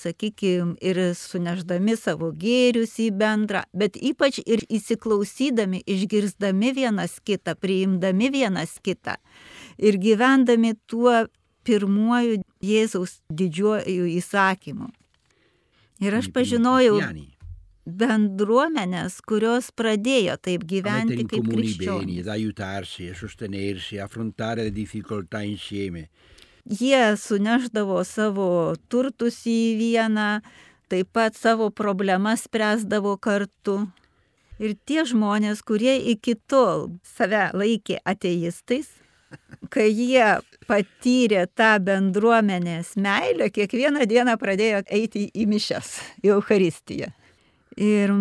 [0.00, 8.30] sakykime, ir suneždami savo gėrius į bendrą, bet ypač ir įsiklausydami, išgirsdami vienas kitą, priimdami
[8.32, 9.18] vienas kitą
[9.78, 11.26] ir gyvendami tuo
[11.66, 14.88] pirmuoju Jėzaus didžiuoju įsakymu.
[16.04, 17.00] Ir aš pažinojau
[17.86, 22.26] bendruomenės, kurios pradėjo taip gyventi kaip krikščionys.
[26.66, 30.40] Jie suneždavo savo turtus į vieną,
[30.90, 33.84] taip pat savo problemas spręsdavo kartu.
[34.58, 38.88] Ir tie žmonės, kurie iki tol save laikė ateistais,
[39.72, 45.92] kai jie patyrė tą bendruomenės meilę, kiekvieną dieną pradėjo eiti į mišes,
[46.24, 47.12] į Eucharistiją.
[47.76, 48.12] Ir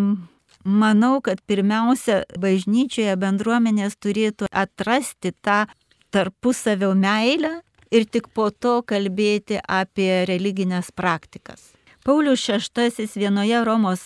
[0.66, 5.64] manau, kad pirmiausia, bažnyčioje bendruomenės turėtų atrasti tą
[6.12, 11.72] tarpusavio meilę ir tik po to kalbėti apie religinės praktikas.
[12.06, 14.04] Paulius VI vienoje Romos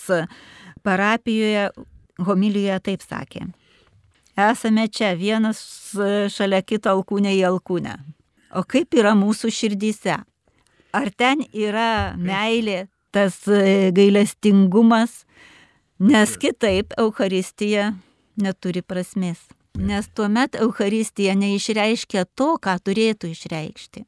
[0.82, 1.70] parapijoje
[2.24, 3.48] homilijoje taip sakė.
[4.40, 5.60] Esame čia vienas
[6.32, 7.96] šalia kito alkūnė į alkūnę.
[8.56, 10.16] O kaip yra mūsų širdyse?
[10.96, 15.24] Ar ten yra meilė, tas e, gailestingumas?
[16.00, 17.90] Nes kitaip Euharistija
[18.40, 19.42] neturi prasmės.
[19.78, 24.06] Nes tuomet Euharistija neišreiškia to, ką turėtų išreikšti.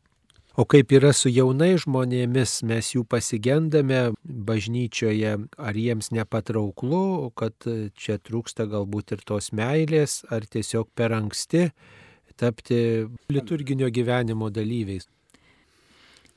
[0.56, 7.56] O kaip yra su jaunai žmonėmis, mes jų pasigendame bažnyčioje, ar jiems nepatrauklu, kad
[7.96, 11.70] čia trūksta galbūt ir tos meilės, ar tiesiog per anksti
[12.36, 15.08] tapti liturginio gyvenimo dalyviais.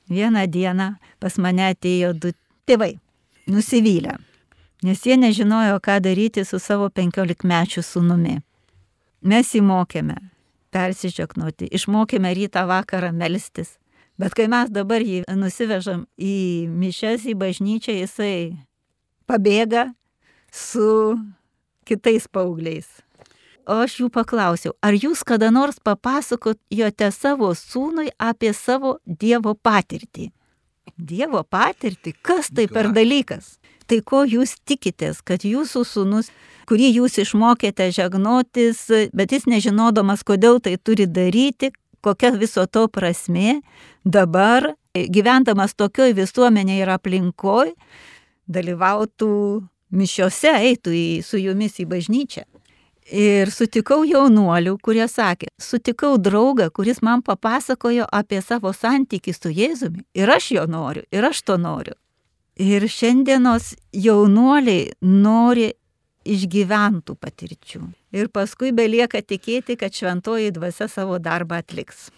[0.08, 2.32] Vieną dieną pas mane atėjo du
[2.66, 2.96] tėvai,
[3.46, 4.16] nusivylę,
[4.86, 8.40] nes jie nežinojo, ką daryti su savo penkiolikmečiu sunumi.
[9.22, 10.18] Mes jį mokėme
[10.74, 13.76] persižegnoti, išmokėme rytą vakarą melstis.
[14.16, 18.36] Bet kai mes dabar jį nusivežam į mišes, į bažnyčią, jisai
[19.28, 19.90] pabėga
[20.52, 21.16] su
[21.88, 22.88] kitais paaugliais.
[23.66, 30.30] O aš jų paklausiau, ar jūs kada nors papasakojote savo sūnui apie savo Dievo patirtį?
[30.96, 32.14] Dievo patirtį?
[32.22, 33.56] Kas tai per dalykas?
[33.86, 36.30] Tai ko jūs tikitės, kad jūsų sūnus,
[36.66, 41.70] kurį jūs išmokėte žegnotis, bet jis nežinodamas, kodėl tai turi daryti,
[42.02, 43.60] kokia viso to prasme,
[44.02, 47.72] dabar gyvendamas tokioj visuomenėje ir aplinkoj,
[48.50, 49.30] dalyvautų
[49.96, 52.46] mišiose, eitų į, su jumis į bažnyčią.
[53.06, 60.02] Ir sutikau jaunuolių, kurie sakė, sutikau draugą, kuris man papasakojo apie savo santykį su Jėzumi.
[60.18, 61.94] Ir aš jo noriu, ir aš to noriu.
[62.58, 65.70] Ir šiandienos jaunuoliai nori
[66.26, 67.84] išgyventų patirčių.
[68.16, 72.08] Ir paskui belieka tikėti, kad šventoji dvasia savo darbą atliks.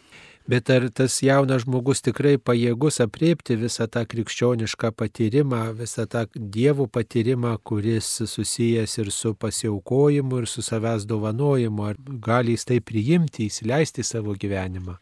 [0.49, 6.87] Bet ar tas jaunas žmogus tikrai pajėgus apriepti visą tą krikščionišką patyrimą, visą tą dievų
[6.89, 13.51] patyrimą, kuris susijęs ir su pasiaukojimu, ir su savęs dovanojimu, ar gali jis tai priimti,
[13.53, 14.97] įsileisti savo gyvenimą?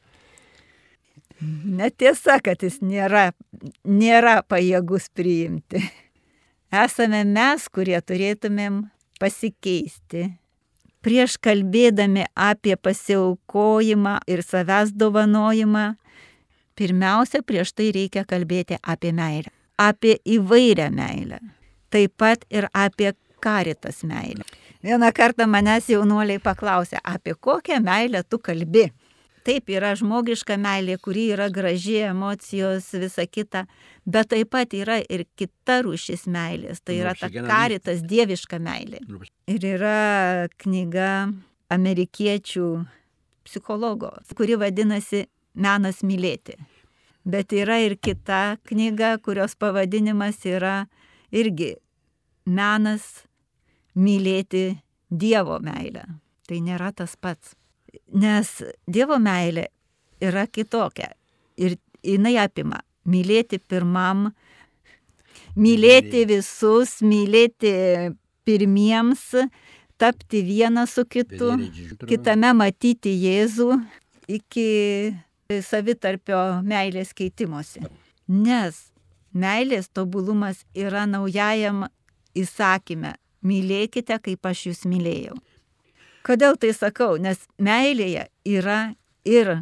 [1.78, 3.28] Netiesa, kad jis nėra,
[3.86, 5.84] nėra pajėgus priimti.
[6.74, 8.82] Esame mes, kurie turėtumėm
[9.22, 10.26] pasikeisti.
[11.06, 15.84] Prieš kalbėdami apie pasiaukojimą ir savęs dovanojimą,
[16.74, 19.52] pirmiausia, prieš tai reikia kalbėti apie meilę.
[19.78, 21.38] Apie įvairią meilę.
[21.94, 24.42] Taip pat ir apie karitas meilę.
[24.82, 28.88] Vieną kartą manęs jaunuoliai paklausė, apie kokią meilę tu kalbi.
[29.46, 33.62] Taip yra žmogiška meilė, kuri yra graži, emocijos, visa kita,
[34.02, 39.04] bet taip pat yra ir kita rūšis meilės, tai yra ta karitas dieviška meilė.
[39.46, 41.10] Ir yra knyga
[41.70, 42.66] amerikiečių
[43.46, 46.58] psichologo, kuri vadinasi Menas mylėti.
[47.24, 50.74] Bet yra ir kita knyga, kurios pavadinimas yra
[51.32, 51.72] irgi
[52.46, 53.06] Menas
[53.96, 54.76] mylėti
[55.10, 56.04] Dievo meilę.
[56.46, 57.54] Tai nėra tas pats.
[58.12, 58.50] Nes
[58.86, 59.68] Dievo meilė
[60.22, 61.12] yra kitokia.
[61.56, 64.30] Ir jinai apima mylėti pirmam,
[65.56, 67.72] mylėti visus, mylėti
[68.46, 69.28] pirmiems,
[69.96, 71.54] tapti vienas su kitu,
[72.06, 73.70] kitame matyti Jėzų
[74.36, 74.68] iki
[75.62, 77.84] savitarpio meilės keitimosi.
[78.26, 78.88] Nes
[79.36, 81.86] meilės tobulumas yra naujajam
[82.36, 83.14] įsakyme-
[83.48, 85.36] mylėkite, kaip aš jūs mylėjau.
[86.26, 87.16] Kodėl tai sakau?
[87.22, 88.80] Nes meilėje yra
[89.22, 89.52] ir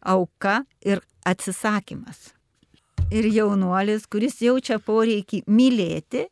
[0.00, 2.32] auka, ir atsisakymas.
[3.12, 6.26] Ir jaunuolis, kuris jaučia poreikį mylėti,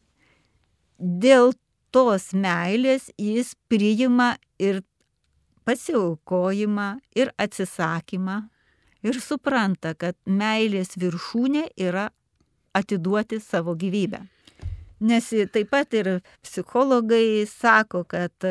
[0.96, 1.53] dėl
[1.92, 4.81] tos meilės jis priima ir
[5.68, 6.88] pasiaukojimą,
[7.20, 8.40] ir atsisakymą,
[9.05, 12.09] ir supranta, kad meilės viršūnė yra
[12.77, 14.23] atiduoti savo gyvybę.
[15.01, 18.49] Nes taip pat ir psichologai sako, kad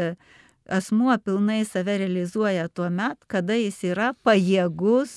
[0.69, 5.15] asmuo pilnai save realizuoja tuo met, kada jis yra pajėgus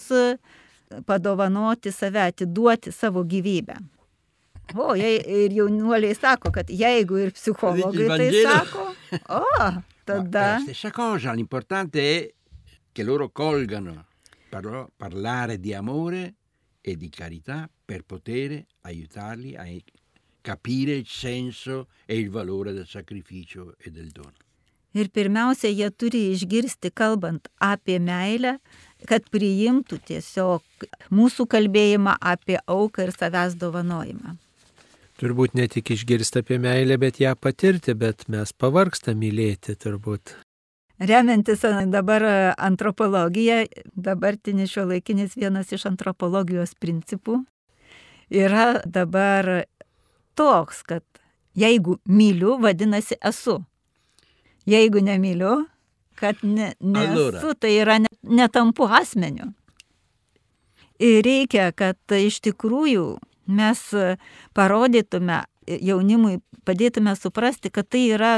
[1.06, 3.76] padovanoti save, atiduoti savo gyvybę.
[4.74, 8.86] O, jei, ir jaunuoliai sako, kad jeigu ir psichologai tai sako,
[9.36, 9.42] o,
[10.08, 10.46] tada...
[10.54, 12.32] Ma stessa cosa, l'importante è
[12.92, 14.06] che loro colgano
[14.48, 16.34] parlo, parlare di amore
[16.80, 19.66] e di carità per poter aiutarli a
[20.40, 24.41] capire il senso e il valore del sacrificio e del dono.
[24.92, 28.58] Ir pirmiausia, jie turi išgirsti, kalbant apie meilę,
[29.08, 34.36] kad priimtų tiesiog mūsų kalbėjimą apie auką ir savęs dovanojimą.
[35.22, 40.34] Turbūt ne tik išgirsti apie meilę, bet ją patirti, bet mes pavargsta mylėti turbūt.
[41.02, 42.24] Remiantis dabar
[42.58, 43.64] antropologija,
[43.96, 47.40] dabartinis šio laikinis vienas iš antropologijos principų
[48.32, 49.64] yra dabar
[50.34, 51.04] toks, kad
[51.54, 53.60] jeigu myliu, vadinasi esu.
[54.68, 55.64] Jeigu nemyliu,
[56.14, 59.50] kad ne, nesu, tai yra netampu asmeniu.
[61.02, 63.16] Ir reikia, kad iš tikrųjų
[63.50, 63.80] mes
[64.54, 68.36] parodytume jaunimui, padėtume suprasti, kad tai yra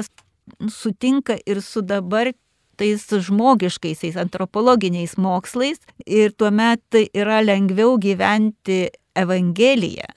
[0.72, 2.32] sutinka ir su dabar
[2.80, 10.08] tais žmogiškaisiais antropologiniais mokslais ir tuomet tai yra lengviau gyventi Evangeliją.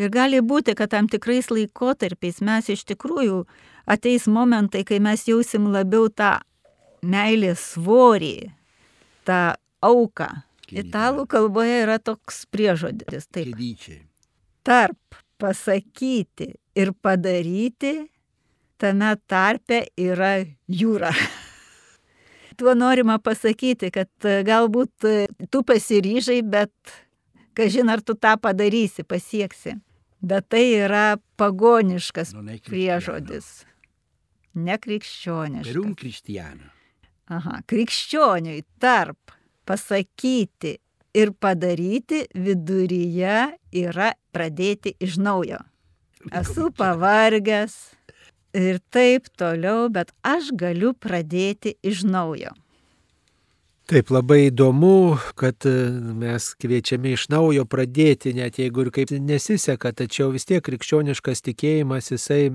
[0.00, 3.44] Ir gali būti, kad tam tikrais laikotarpiais mes iš tikrųjų
[3.86, 6.38] ateis momentai, kai mes jausim labiau tą
[7.04, 8.50] meilės svorį,
[9.28, 9.54] tą
[9.84, 10.30] auką.
[10.74, 13.28] Italų kalboje yra toks priežodis.
[13.30, 13.54] Taip.
[14.64, 17.94] Tarp pasakyti ir padaryti,
[18.80, 21.12] tame tarpe yra jūra.
[22.58, 25.08] Tuo norima pasakyti, kad galbūt
[25.52, 26.72] tu pasiryžai, bet
[27.56, 29.78] kažin ar tu tą padarysi, pasieksi.
[30.24, 32.32] Bet tai yra pagoniškas
[32.64, 33.64] priežodis
[34.54, 35.72] nekrikščioniškas.
[35.72, 36.70] Per un cristiano.
[37.32, 39.34] Aha, krikščioniui tarp
[39.66, 40.76] pasakyti
[41.16, 43.38] ir padaryti viduryje
[43.84, 45.60] yra pradėti iš naujo.
[46.32, 47.74] Esu pavargęs
[48.56, 52.52] ir taip toliau, bet aš galiu pradėti iš naujo.
[53.84, 55.66] Taip labai įdomu, kad
[56.16, 62.08] mes kviečiami iš naujo pradėti, net jeigu ir kaip nesiseka, tačiau vis tiek krikščioniškas tikėjimas
[62.14, 62.46] jisai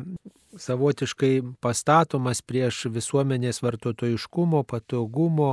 [0.57, 5.51] savotiškai pastatomas prieš visuomenės vartotojiškumo, patogumo,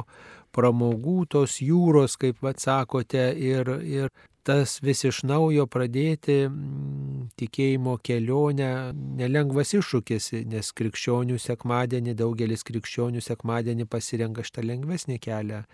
[0.57, 4.09] pramogų, tos jūros, kaip vad sakote, ir, ir
[4.47, 8.71] tas vis iš naujo pradėti mm, tikėjimo kelionę
[9.19, 15.65] nelengvas iššūkis, nes krikščionių sekmadienį, daugelis krikščionių sekmadienį pasirenka šitą lengvesnį kelią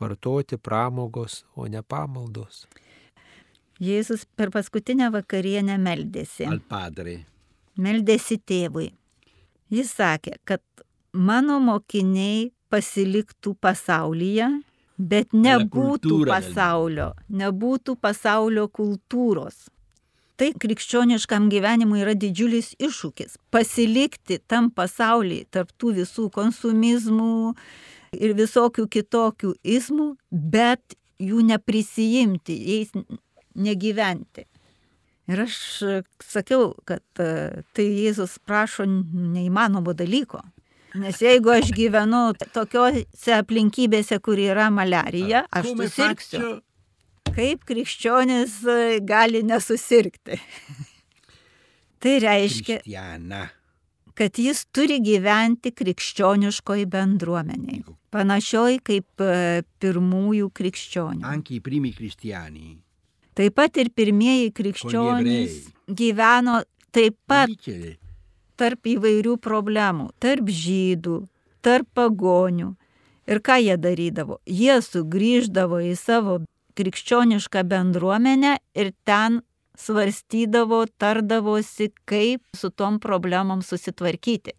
[0.00, 2.64] vartoti pramogos, o ne pamaldos.
[3.82, 6.46] Jėzus per paskutinę vakarienę meldėsi.
[6.48, 7.20] al Padre.
[7.76, 8.92] Meldėsi tėvui.
[9.74, 10.62] Jis sakė, kad
[11.12, 14.48] mano mokiniai pasiliktų pasaulyje,
[14.98, 19.66] bet nebūtų pasaulio, nebūtų pasaulio kultūros.
[20.34, 27.54] Tai krikščioniškam gyvenimui yra didžiulis iššūkis- pasilikti tam pasaulyje tarp tų visų konsumizmų
[28.12, 32.90] ir visokių kitokių izmų, bet jų neprisijimti, jais
[33.54, 34.46] negyventi.
[35.30, 35.56] Ir aš
[36.20, 40.42] sakiau, kad e, tai Jėzus prašo neįmanomo dalyko.
[40.94, 42.20] Nes jeigu aš gyvenu
[42.54, 46.52] tokiose aplinkybėse, kur yra malarija, aš susirgsiu.
[47.34, 50.38] Kaip krikščionis e, gali nesusirgti?
[52.04, 53.48] tai reiškia, Cristiana.
[54.14, 57.82] kad jis turi gyventi krikščioniškoj bendruomeniai.
[58.14, 61.26] Panašioj kaip e, pirmųjų krikščionių.
[61.26, 62.76] Anche i primi cristiani.
[63.34, 65.58] Taip pat ir pirmieji krikščionys
[65.90, 66.60] gyveno
[66.94, 67.50] taip pat
[68.60, 71.20] tarp įvairių problemų, tarp žydų,
[71.64, 72.74] tarp pagonių.
[73.24, 74.40] Ir ką jie darydavo?
[74.44, 76.42] Jie sugrįždavo į savo
[76.76, 79.40] krikščionišką bendruomenę ir ten
[79.78, 84.54] svarstydavo, tardavosi, kaip su tom problemom susitvarkyti.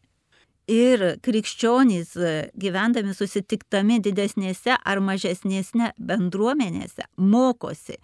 [0.65, 7.99] Ir krikščionys, e, gyvendami susitiktami didesnėse ar mažesnėse bendruomenėse, mokosi.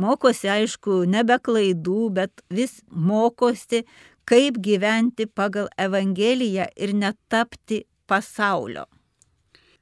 [0.00, 3.84] Mokosi, aišku, nebe klaidų, bet vis mokosi,
[4.26, 8.86] kaip gyventi pagal Evangeliją ir netapti pasaulio.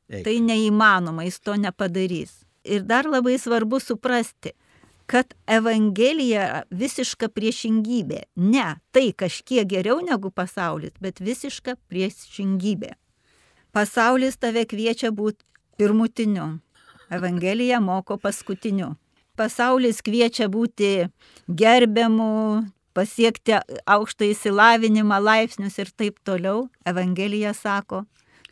[0.08, 2.44] ecco, Tai neįmanoma, jis to nepadarys.
[2.64, 4.52] Ir dar labai svarbu suprasti,
[5.06, 8.24] kad Evangelija visiška priešingybė.
[8.36, 12.94] Ne tai kažkiek geriau negu pasaulis, bet visiška priešingybė.
[13.72, 15.44] Pasaulis tave kviečia būti
[15.76, 16.60] pirmutiniu.
[17.12, 18.94] Evangelija moko paskutiniu.
[19.36, 21.08] Pasaulis kviečia būti
[21.48, 22.62] gerbiamu,
[22.94, 23.58] pasiekti
[23.90, 26.68] aukštą įsilavinimą, laipsnius ir taip toliau.
[26.86, 28.04] Evangelija sako,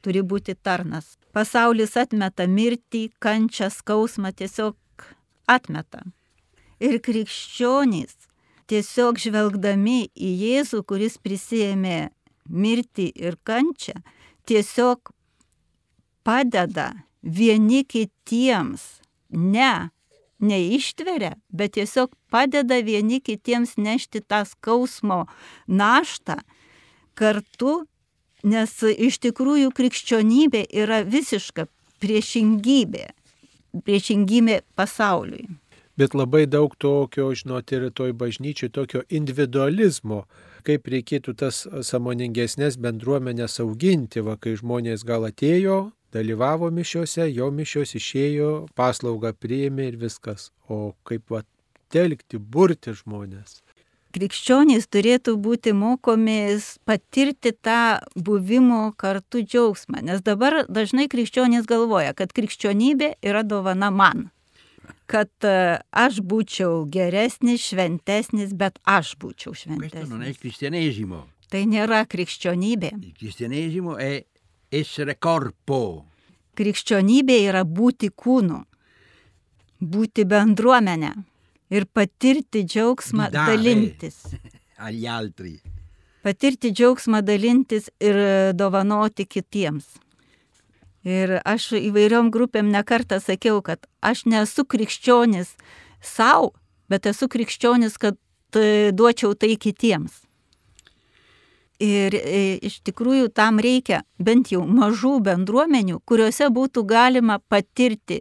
[0.03, 1.17] turi būti tarnas.
[1.33, 5.07] Pasaulis atmeta mirtį, kančią, skausmą, tiesiog
[5.49, 6.03] atmeta.
[6.83, 8.19] Ir krikščionys
[8.71, 12.11] tiesiog žvelgdami į Jėzų, kuris prisėmė
[12.49, 14.01] mirtį ir kančią,
[14.49, 15.13] tiesiog
[16.27, 16.91] padeda
[17.23, 18.83] vieni kitiems,
[19.31, 19.91] ne,
[20.43, 25.25] neištveria, bet tiesiog padeda vieni kitiems nešti tą skausmo
[25.67, 26.41] naštą
[27.19, 27.83] kartu,
[28.43, 31.69] nes iš tikrųjų krikščionybė yra visiška
[32.03, 33.09] priešingybė,
[33.87, 35.47] priešingybė pasauliui.
[36.01, 40.25] Bet labai daug tokio, žinot, ir toj bažnyčiai, tokio individualizmo,
[40.67, 47.97] kaip reikėtų tas samoningesnės bendruomenės auginti, va, kai žmonės gal atėjo, dalyvavo mišiuose, jo mišios
[47.99, 50.51] išėjo, paslaugą priėmė ir viskas.
[50.69, 51.43] O kaip va,
[51.93, 53.61] telkti, burti žmonės.
[54.13, 62.35] Krikščionys turėtų būti mokomi patirti tą buvimo kartu džiaugsmą, nes dabar dažnai krikščionys galvoja, kad
[62.37, 64.29] krikščionybė yra dovana man.
[65.09, 70.13] Kad e, aš būčiau geresnis, šventesnis, bet aš būčiau šventesnis.
[71.53, 72.93] Tai nėra krikščionybė.
[73.17, 74.25] Cristianesimo è
[74.73, 76.07] essere corpo.
[76.57, 78.59] Krikščionybė yra būti kūnu,
[79.81, 81.13] būti bendruomenė
[81.73, 83.57] ir patirti džiaugsmą Didare.
[83.57, 84.19] dalintis.
[84.87, 85.55] agli altri.
[86.23, 88.19] Patirti džiaugsmą dalintis ir
[88.55, 89.87] dovanoti kitiems.
[91.03, 95.57] Ir aš įvairiom grupėm nekartą sakiau, kad aš nesu krikščionis
[95.99, 96.53] savo,
[96.87, 98.19] bet esu krikščionis, kad
[98.95, 100.21] duočiau tai kitiems.
[101.83, 108.21] Ir e, iš tikrųjų tam reikia bent jau mažų bendruomenių, kuriuose būtų galima patirti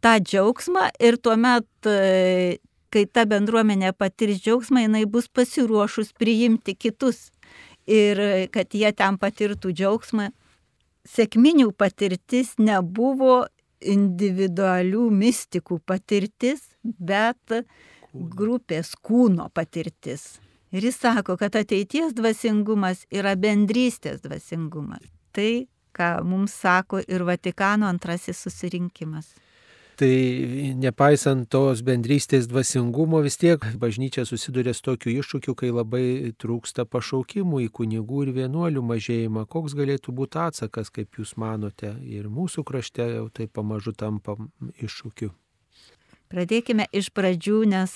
[0.00, 2.56] tą džiaugsmą ir tuomet, e,
[2.88, 7.26] kai ta bendruomenė patirs džiaugsmą, jinai bus pasiruošus priimti kitus
[7.84, 10.30] ir e, kad jie ten patirtų džiaugsmą.
[11.06, 13.44] Sėkminių patirtis nebuvo
[13.84, 17.60] individualių mystikų patirtis, bet
[18.12, 20.38] grupės kūno patirtis.
[20.74, 25.04] Ir jis sako, kad ateities dvasingumas yra bendrystės dvasingumas.
[25.36, 29.34] Tai, ką mums sako ir Vatikano antrasis susirinkimas.
[29.96, 30.08] Tai
[30.76, 37.62] nepaisant tos bendrystės dvasingumo, vis tiek bažnyčia susiduria su tokiu iššūkiu, kai labai trūksta pašaukimų
[37.64, 39.46] į kunigų ir vienuolių mažėjimą.
[39.48, 44.36] Koks galėtų būti atsakas, kaip Jūs manote, ir mūsų krašte jau tai pamažu tampa
[44.76, 45.32] iššūkiu.
[46.32, 47.92] Pradėkime iš pradžių, nes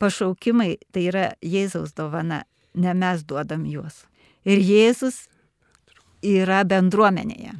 [0.00, 2.44] pašaukimai tai yra Jėzaus dovana,
[2.74, 4.06] ne mes duodam juos.
[4.48, 5.26] Ir Jėzus
[6.24, 7.52] yra bendruomenėje.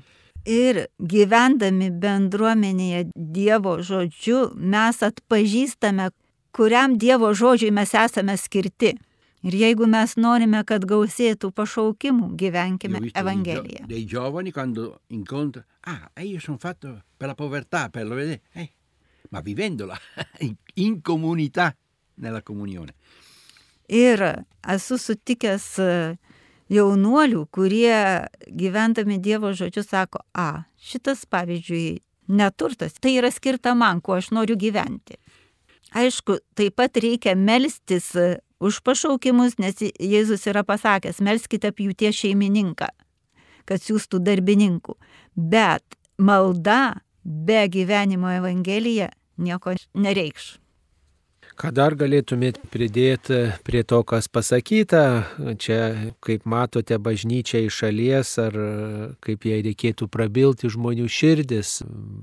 [0.49, 6.09] Ir gyvendami bendruomenėje Dievo žodžiu mes atpažįstame,
[6.57, 8.95] kuriam Dievo žodžiui mes esame skirti.
[9.41, 13.87] Ir jeigu mes norime, kad gausėtų pašaukimų, gyvenkime Evangeliją.
[13.89, 18.69] dei giovani quando incontro, ah, io sono fatto per la povertà, per lo vedere, eh,
[19.31, 19.97] ma vivendola
[20.75, 21.75] in, comunità,
[22.15, 22.95] nella comunione.
[23.91, 24.23] Ir
[24.71, 25.93] esu sutikęs e,
[26.71, 31.99] jaunuolių, kurie gyvendami Dievo žodžiu sako, a, šitas pavyzdžiui
[32.31, 35.19] neturtas, tai yra skirta man, kuo aš noriu gyventi.
[35.99, 42.91] Aišku, taip pat reikia melstis e, už pašaukimus, nes Jėzus yra pasakęs, melskite pjūties šeimininką,
[43.67, 44.95] kad siūstų darbininkų.
[45.35, 49.11] Bet malda be gyvenimo Evangelija
[49.41, 50.59] nieko nereikš.
[51.61, 55.27] Ką dar galėtumėt pridėti prie to, kas pasakyta?
[55.61, 55.81] Čia,
[56.25, 58.57] kaip matote, bažnyčia iš šalies, ar
[59.21, 61.83] kaip jai reikėtų prabilti žmonių širdis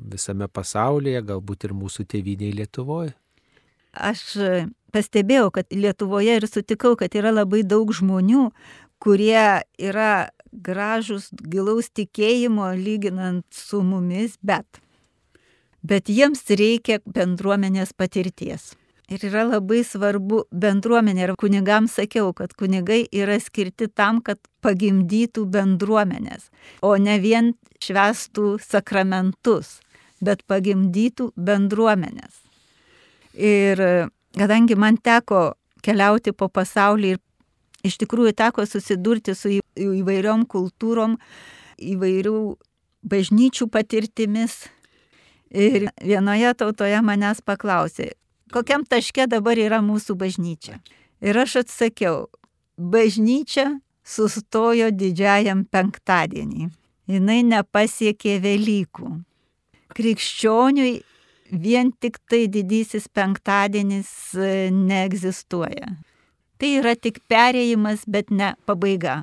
[0.09, 3.13] visame pasaulyje, galbūt ir mūsų tėvynėje Lietuvoje.
[3.93, 4.23] Aš
[4.95, 8.49] pastebėjau, kad Lietuvoje ir sutikau, kad yra labai daug žmonių,
[8.97, 10.11] kurie yra
[10.49, 14.81] gražus, gilaus tikėjimo lyginant su mumis, bet.
[15.85, 18.73] Bet jiems reikia bendruomenės patirties.
[19.07, 21.29] Ir yra labai svarbu bendruomenė.
[21.29, 26.49] Ir kunigams sakiau, kad kunigai yra skirti tam, kad pagimdytų bendruomenės,
[26.83, 29.77] o ne vien švestų sakramentus,
[30.19, 32.41] bet pagimdytų bendruomenės.
[33.37, 33.79] Ir
[34.35, 35.53] kadangi man teko
[35.85, 37.23] keliauti po pasaulį ir
[37.87, 41.17] iš tikrųjų teko susidurti su įvairiom kultūrom,
[41.77, 42.39] įvairių
[43.07, 44.65] bažnyčių patirtimis.
[45.51, 48.11] Ir vienoje tautoje manęs paklausė,
[48.51, 50.81] kokiam taške dabar yra mūsų bažnyčia.
[51.23, 52.27] Ir aš atsakiau,
[52.77, 56.69] bažnyčia sustojo didžiajam penktadienį.
[57.07, 59.13] Jis nepasiekė Velykų.
[59.95, 60.97] Krikščioniui
[61.51, 65.95] vien tik tai didysis penktadienis e, neegzistuoja.
[66.59, 69.21] Tai yra tik perėjimas, bet ne pabaiga.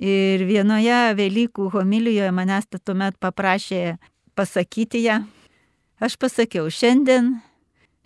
[0.00, 3.98] Ir vienoje Velykų homilijoje manęs tuomet paprašė
[4.40, 5.20] pasakyti ją.
[6.00, 7.34] Aš pasakiau, šiandien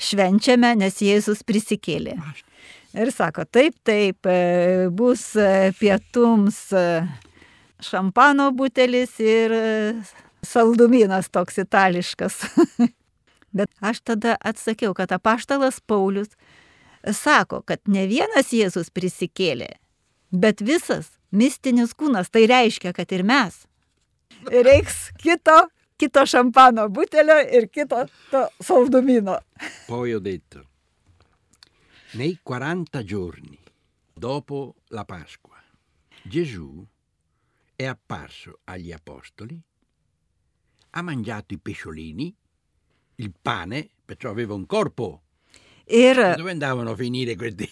[0.02, 2.16] švenčiame, nes Jėzus prisikėlė.
[2.94, 6.84] Ir sako, taip, taip, e, bus e, pietums e,
[7.82, 9.54] šampano butelis ir
[10.46, 12.40] saldumynas toks itališkas.
[13.56, 16.34] Bet aš tada atsakiau, kad apaštalas Paulius
[17.14, 19.68] sako, kad ne vienas Jėzus prisikėlė,
[20.32, 23.60] bet visas mistinis kūnas, tai reiškia, kad ir mes.
[24.48, 25.60] Reiks kito,
[26.04, 29.38] kito šampano butelio ir kito to saldumino.
[29.86, 30.68] Poi ho detto,
[32.12, 33.58] nei 40 giorni
[34.12, 35.56] dopo la Pasqua,
[36.22, 36.84] Gesù
[37.74, 39.58] è apparso agli apostoli,
[40.90, 42.34] ha mangiato i pesciolini,
[43.16, 45.22] il pane, perciò aveva un corpo.
[45.86, 47.68] Ir Dove andavano a finire questi?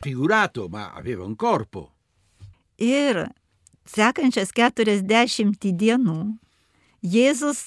[0.00, 1.94] Figurato, ma aveva un corpo.
[2.76, 3.32] Ir
[3.84, 6.18] sekančias 40 dienų
[7.02, 7.66] Jėzus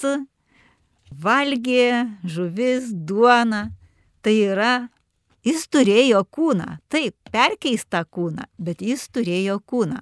[1.12, 3.70] valgė žuvis, duoną.
[4.26, 4.74] Tai yra,
[5.46, 6.80] jis turėjo kūną.
[6.90, 10.02] Taip, perkeistą kūną, bet jis turėjo kūną.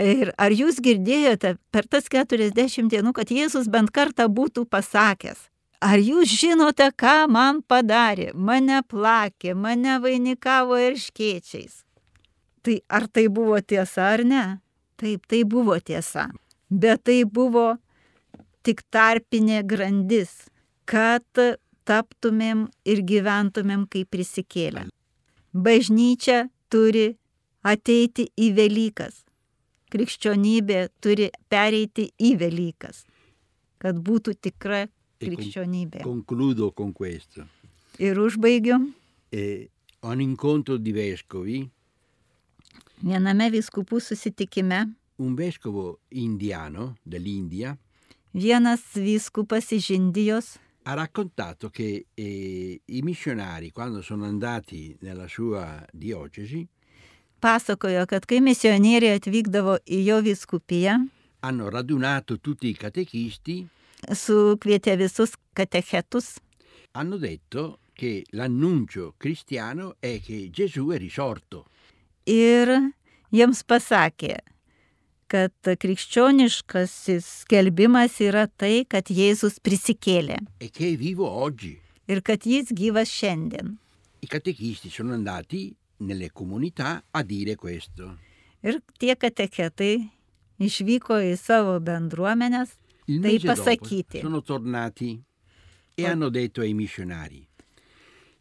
[0.00, 5.42] Ir ar jūs girdėjote per tas 40 dienų, kad Jėzus bent kartą būtų pasakęs,
[5.82, 11.82] ar jūs žinote, ką man padarė, mane plakė, mane vainikavo ir škiečiais.
[12.62, 14.44] Tai ar tai buvo tiesa ar ne?
[15.00, 16.28] Taip, tai buvo tiesa.
[16.70, 17.74] Bet tai buvo
[18.62, 20.48] tik tarpinė grandis,
[20.84, 21.24] kad
[21.88, 24.86] taptumėm ir gyventumėm kaip prisikėlę.
[25.52, 27.16] Bažnyčia turi
[27.66, 29.24] ateiti į Velykas.
[29.90, 33.04] Krikščionybė turi pereiti į Velykas,
[33.82, 34.84] kad būtų tikra
[35.20, 36.02] E krikščionybė.
[36.02, 37.44] concludo con questo.
[37.98, 38.78] Ir užbaigiu.
[40.02, 41.68] A un incontro di vescovi,
[43.02, 47.76] Viename viskupų susitikime un vescovo indiano dell'India
[48.32, 50.58] vienas vyskupas iš Indijos.
[50.84, 56.66] Ha raccontato che eh, i missionari, quando sono andati nella sua diocesi,
[57.38, 60.96] pasakojo, kad kai misionieriai atvykdavo į jo viskupiją,
[61.40, 63.66] hanno radunato tutti i catechisti,
[64.12, 66.36] sukvietė visus katechetus.
[66.92, 71.66] Hanno detto che l'annuncio cristiano è che Gesù è risorto.
[72.30, 72.70] ir
[73.32, 74.38] jiems pasakė,
[75.30, 80.70] kad krikščioniškasis skelbimas yra tai, kad Jėzus prisikėlė e
[82.10, 83.76] ir kad jis gyvas šiandien.
[84.20, 88.18] I catechisti sono andati nelle comunità a dire questo.
[88.62, 90.10] Ir tie katechetai
[90.60, 92.74] išvyko į savo bendruomenės
[93.06, 94.20] tai pasakyti.
[94.20, 95.22] sono tornati
[95.94, 97.46] e hanno detto ai missionari,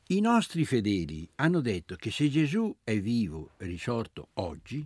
[0.08, 4.86] i nostri fedeli hanno detto che se Gesù è vivo e risorto oggi,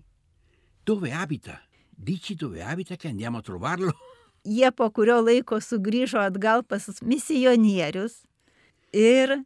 [0.83, 1.61] dove abita?
[1.95, 3.93] Dici dove abita che andiamo a trovarlo?
[4.43, 8.23] Jie po kurio laiko sugrįžo atgal pas misionierius
[8.91, 9.37] ir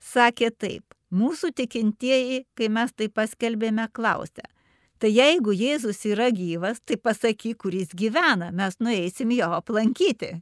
[0.00, 4.46] sakė taip, mūsų tikintieji, kai mes tai paskelbėme, klausė.
[4.96, 10.38] Tai jeigu Jėzus yra gyvas, tai pasakyk, kur jis gyvena, mes nueisim jo aplankyti.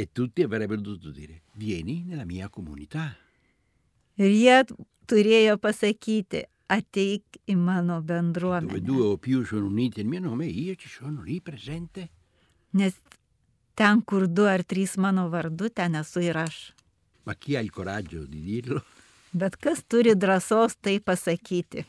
[0.00, 3.10] E tutti avrebbero dovuto dire, vieni nella mia comunità.
[4.16, 4.56] Ir jie
[5.08, 8.80] turėjo pasakyti, ateik į mano Dove bendruomenę.
[8.80, 12.08] due o più sono uniti nel mio nome, io ci sono lì presente.
[12.70, 12.94] Nes
[13.74, 16.72] ten, kur du ar trys mano vardu, ten esu ir aš.
[17.24, 18.82] Ma chi ha il coraggio di dirlo?
[19.32, 21.84] Bet kas turi drąsos tai pasakyti?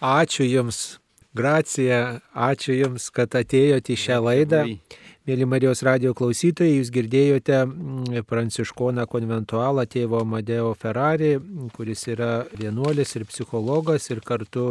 [0.00, 0.98] Ačiū Jums,
[1.34, 4.60] Gracija, ačiū Jums, kad atėjote į šią laidą.
[4.64, 4.80] Voi.
[5.24, 11.30] Mėly Marijos radio klausytojai, jūs girdėjote mm, pranciškoną konventualą tėvo Amadeo Ferrari,
[11.72, 14.66] kuris yra vienuolis ir psichologas ir kartu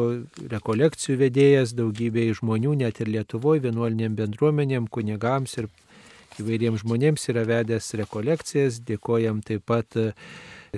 [0.52, 5.72] rekolekcijų vedėjas daugybei žmonių, net ir Lietuvoje, vienuolinėm bendruomenėm, kunigams ir
[6.38, 8.78] įvairiems žmonėms yra vedęs rekolekcijas.
[8.86, 9.98] Dėkojam taip pat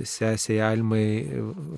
[0.03, 1.23] sesiai Almai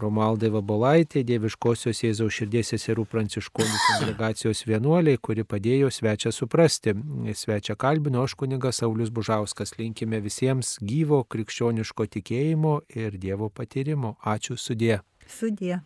[0.01, 6.95] Romaldai Vabolaitė, Dieviškosios Jėzaus širdies seserų pranciškonų kongregacijos vienuoliai, kuri padėjo svečią suprasti.
[7.37, 9.75] Svečią kalbino aš kunigas Saulis Bužauskas.
[9.77, 14.15] Linkime visiems gyvo krikščioniško tikėjimo ir Dievo patyrimo.
[14.25, 15.01] Ačiū sudė.
[15.27, 15.81] Sudė.